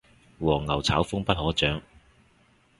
[0.39, 1.79] 黃牛炒風不可長